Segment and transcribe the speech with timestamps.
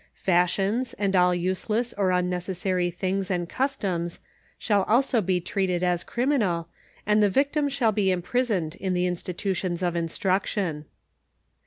[0.15, 4.17] Fash ions and all useless or unnecessary things and customs
[4.57, 6.67] shall also be treated as criminal,
[7.05, 10.85] and the victim shall be imprisoned in the institutions of instruction.